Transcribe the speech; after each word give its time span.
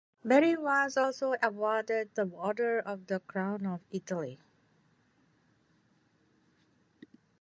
Berry 0.25 0.57
was 0.57 0.97
also 0.97 1.35
awarded 1.43 2.15
the 2.15 2.25
Order 2.27 2.79
of 2.79 3.05
the 3.05 3.19
Crown 3.19 3.67
of 3.67 3.81
Italy. 3.91 4.39